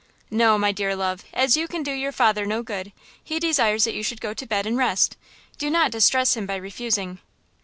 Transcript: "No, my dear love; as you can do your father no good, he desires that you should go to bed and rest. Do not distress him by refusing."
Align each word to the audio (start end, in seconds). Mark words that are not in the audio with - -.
"No, 0.31 0.57
my 0.57 0.71
dear 0.71 0.95
love; 0.95 1.25
as 1.31 1.55
you 1.55 1.67
can 1.67 1.83
do 1.83 1.91
your 1.91 2.11
father 2.11 2.43
no 2.47 2.63
good, 2.63 2.91
he 3.23 3.37
desires 3.37 3.83
that 3.83 3.93
you 3.93 4.01
should 4.01 4.19
go 4.19 4.33
to 4.33 4.47
bed 4.47 4.65
and 4.65 4.75
rest. 4.75 5.15
Do 5.59 5.69
not 5.69 5.91
distress 5.91 6.35
him 6.35 6.47
by 6.47 6.55
refusing." 6.55 7.19